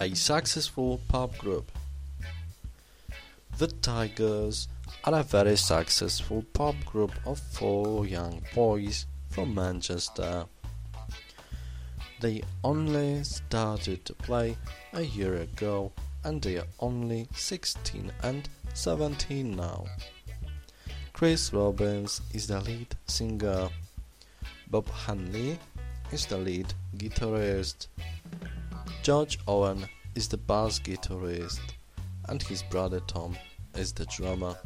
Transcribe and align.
a 0.00 0.14
successful 0.14 0.98
pop 1.08 1.36
group. 1.36 1.70
The 3.58 3.66
Tigers 3.66 4.66
are 5.04 5.20
a 5.20 5.22
very 5.22 5.56
successful 5.56 6.42
pop 6.54 6.74
group 6.86 7.12
of 7.26 7.38
four 7.38 8.06
young 8.06 8.40
boys 8.54 9.04
from 9.28 9.54
Manchester. 9.54 10.46
They 12.18 12.42
only 12.64 13.22
started 13.24 14.06
to 14.06 14.14
play 14.14 14.56
a 14.94 15.02
year 15.02 15.34
ago 15.34 15.92
and 16.24 16.40
they 16.40 16.56
are 16.56 16.66
only 16.80 17.28
16 17.34 18.10
and 18.22 18.48
17 18.72 19.54
now. 19.54 19.84
Chris 21.12 21.52
Robbins 21.52 22.22
is 22.32 22.46
the 22.46 22.60
lead 22.62 22.96
singer. 23.06 23.68
Bob 24.70 24.88
Hanley 24.88 25.58
is 26.10 26.24
the 26.24 26.38
lead 26.38 26.72
guitarist. 26.96 27.88
George 29.02 29.38
Owen 29.46 29.86
is 30.14 30.28
the 30.28 30.36
bass 30.36 30.78
guitarist 30.78 31.60
and 32.28 32.42
his 32.42 32.62
brother 32.62 33.00
Tom 33.00 33.36
is 33.74 33.92
the 33.92 34.06
drummer. 34.06 34.56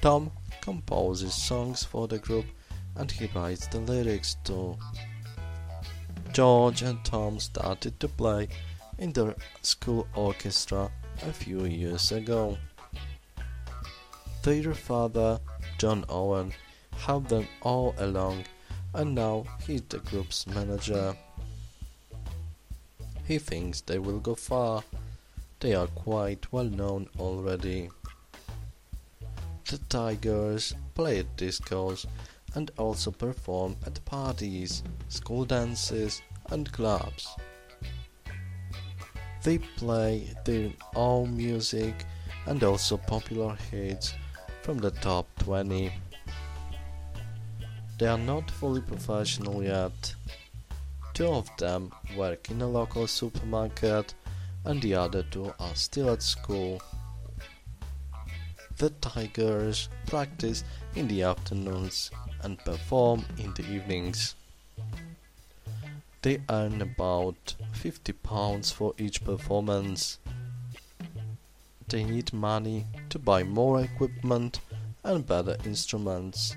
Tom 0.00 0.30
composes 0.60 1.34
songs 1.34 1.84
for 1.84 2.08
the 2.08 2.18
group 2.18 2.46
and 2.96 3.10
he 3.10 3.26
writes 3.34 3.66
the 3.66 3.80
lyrics 3.80 4.36
too. 4.44 4.76
George 6.32 6.82
and 6.82 7.04
Tom 7.04 7.38
started 7.38 7.98
to 8.00 8.08
play 8.08 8.48
in 8.98 9.12
the 9.12 9.34
school 9.62 10.06
orchestra 10.14 10.90
a 11.26 11.32
few 11.32 11.64
years 11.64 12.12
ago. 12.12 12.56
Their 14.42 14.74
father, 14.74 15.40
John 15.78 16.04
Owen, 16.08 16.52
helped 16.96 17.28
them 17.28 17.46
all 17.60 17.94
along 17.98 18.44
and 18.94 19.14
now 19.14 19.44
he's 19.66 19.82
the 19.82 19.98
group's 19.98 20.46
manager. 20.46 21.16
He 23.26 23.38
thinks 23.38 23.80
they 23.80 23.98
will 23.98 24.20
go 24.20 24.34
far. 24.34 24.82
They 25.60 25.74
are 25.74 25.86
quite 25.86 26.52
well 26.52 26.64
known 26.64 27.08
already. 27.18 27.90
The 29.70 29.78
Tigers 29.88 30.74
play 30.94 31.20
at 31.20 31.36
discos 31.36 32.04
and 32.54 32.70
also 32.76 33.10
perform 33.10 33.76
at 33.86 34.04
parties, 34.04 34.82
school 35.08 35.44
dances, 35.44 36.20
and 36.50 36.70
clubs. 36.72 37.28
They 39.42 39.58
play 39.58 40.34
their 40.44 40.72
own 40.94 41.36
music 41.36 41.94
and 42.46 42.62
also 42.62 42.96
popular 42.96 43.56
hits 43.70 44.14
from 44.62 44.78
the 44.78 44.90
top 44.90 45.26
20. 45.38 45.92
They 47.98 48.06
are 48.06 48.18
not 48.18 48.50
fully 48.50 48.80
professional 48.80 49.62
yet. 49.62 50.14
Two 51.14 51.28
of 51.28 51.50
them 51.58 51.92
work 52.16 52.50
in 52.50 52.62
a 52.62 52.66
local 52.66 53.06
supermarket 53.06 54.14
and 54.64 54.80
the 54.80 54.94
other 54.94 55.22
two 55.24 55.52
are 55.60 55.74
still 55.74 56.10
at 56.10 56.22
school. 56.22 56.80
The 58.78 58.90
Tigers 58.90 59.90
practice 60.06 60.64
in 60.94 61.08
the 61.08 61.22
afternoons 61.22 62.10
and 62.42 62.58
perform 62.58 63.24
in 63.38 63.52
the 63.54 63.64
evenings. 63.70 64.36
They 66.22 66.40
earn 66.48 66.80
about 66.80 67.56
50 67.74 68.12
pounds 68.12 68.70
for 68.70 68.94
each 68.96 69.22
performance. 69.22 70.18
They 71.88 72.04
need 72.04 72.32
money 72.32 72.86
to 73.10 73.18
buy 73.18 73.42
more 73.42 73.82
equipment 73.82 74.60
and 75.04 75.26
better 75.26 75.56
instruments, 75.66 76.56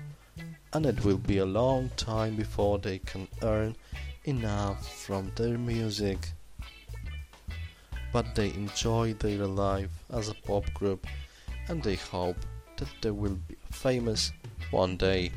and 0.72 0.86
it 0.86 1.04
will 1.04 1.18
be 1.18 1.38
a 1.38 1.44
long 1.44 1.90
time 1.96 2.36
before 2.36 2.78
they 2.78 2.98
can 2.98 3.28
earn 3.42 3.76
enough 4.26 4.86
from 5.04 5.32
their 5.36 5.56
music. 5.56 6.18
But 8.12 8.34
they 8.34 8.48
enjoy 8.50 9.14
their 9.14 9.46
life 9.46 9.90
as 10.12 10.28
a 10.28 10.34
pop 10.34 10.72
group 10.74 11.06
and 11.68 11.82
they 11.82 11.96
hope 11.96 12.36
that 12.76 12.88
they 13.00 13.10
will 13.10 13.38
be 13.48 13.56
famous 13.70 14.32
one 14.70 14.96
day. 14.96 15.32